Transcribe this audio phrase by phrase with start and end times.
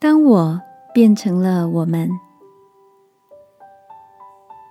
[0.00, 0.58] 当我
[0.94, 2.08] 变成了我们，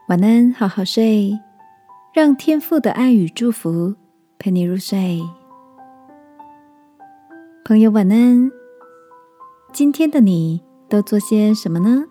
[0.08, 1.40] 晚安，好好睡，
[2.12, 3.94] 让天父的爱与祝福
[4.40, 5.22] 陪你入睡。
[7.64, 8.50] 朋友，晚安。
[9.72, 12.06] 今天的你都做些什么呢？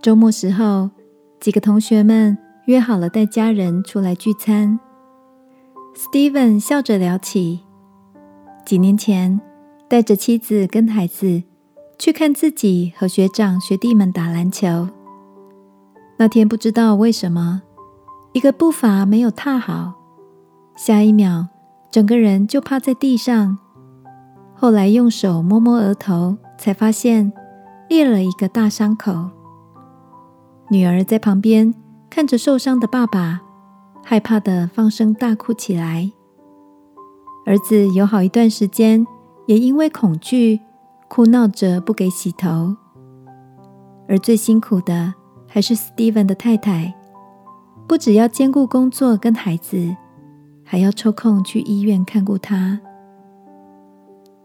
[0.00, 0.88] 周末时候，
[1.38, 4.80] 几个同学们约好了带家人出来聚餐。
[5.94, 7.60] Steven 笑着聊起
[8.64, 9.38] 几年前。
[9.88, 11.44] 带着妻子跟孩子
[11.98, 14.88] 去看自己和学长学弟们打篮球。
[16.18, 17.62] 那天不知道为什么，
[18.32, 19.94] 一个步伐没有踏好，
[20.74, 21.46] 下一秒
[21.90, 23.58] 整个人就趴在地上。
[24.54, 27.32] 后来用手摸摸额头，才发现
[27.88, 29.30] 裂了一个大伤口。
[30.68, 31.72] 女儿在旁边
[32.10, 33.42] 看着受伤的爸爸，
[34.02, 36.10] 害怕的放声大哭起来。
[37.44, 39.06] 儿子有好一段时间。
[39.46, 40.60] 也因为恐惧，
[41.08, 42.76] 哭闹着不给洗头。
[44.08, 45.14] 而最辛苦的
[45.48, 46.94] 还是 Steven 的太太，
[47.88, 49.96] 不只要兼顾工作跟孩子，
[50.64, 52.80] 还要抽空去医院看顾他。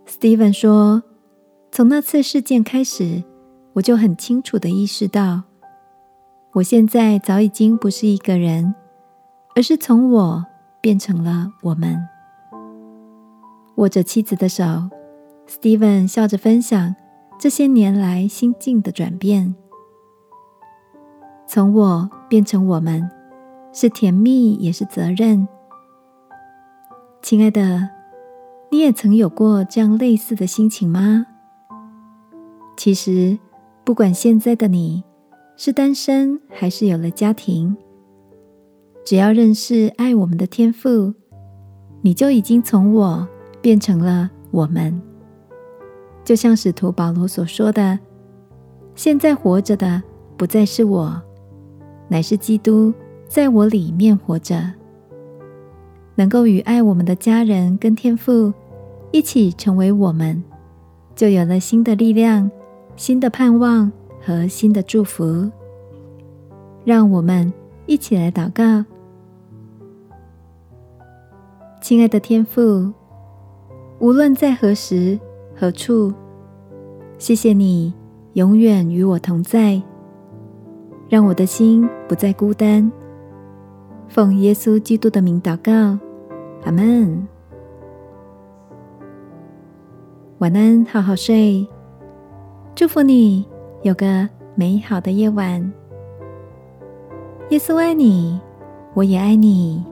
[0.08, 1.02] Steven 说
[1.72, 3.24] ：“从那次事件开始，
[3.74, 5.44] 我就很清楚的意识到，
[6.54, 8.76] 我现在早已经不是一个人，
[9.56, 10.46] 而是从我
[10.82, 11.98] 变成了我们。”
[13.76, 14.64] 握着妻子的手
[15.48, 16.96] ，Steven 笑着分享
[17.40, 19.56] 这些年来心境的转变。
[21.48, 23.10] 从我变成我们，
[23.74, 25.48] 是甜蜜也是责任。
[27.22, 27.90] 亲爱的，
[28.70, 31.26] 你也曾有过这样类似的心情吗？
[32.78, 33.38] 其实，
[33.84, 35.04] 不管现在的你
[35.58, 37.76] 是单身还是有了家庭，
[39.06, 41.14] 只要认识爱我们的天赋，
[42.02, 43.28] 你就已经从我。
[43.62, 45.00] 变成了我们，
[46.24, 47.98] 就像使徒保罗所说的
[48.96, 50.02] ：“现在活着的
[50.36, 51.22] 不再是我，
[52.08, 52.94] 乃是基督
[53.28, 54.74] 在我里面活着。”
[56.16, 58.54] 能够与爱我们的家人跟天父
[59.12, 60.44] 一起成为我们，
[61.16, 62.50] 就有了新的力量、
[62.96, 65.50] 新的盼望和新的祝福。
[66.84, 67.52] 让我们
[67.86, 68.84] 一起来祷告，
[71.80, 72.92] 亲爱的天父。
[74.02, 75.18] 无论在何时
[75.56, 76.12] 何处，
[77.20, 77.94] 谢谢你
[78.34, 79.80] 永远与我同在，
[81.08, 82.92] 让我的心不再孤单。
[84.08, 85.72] 奉耶稣基督的名祷告，
[86.64, 87.28] 阿门。
[90.40, 91.68] 晚安，好好睡。
[92.74, 93.46] 祝福你
[93.84, 95.72] 有个美好的夜晚。
[97.52, 98.42] 耶稣爱你，
[98.96, 99.91] 我也爱你。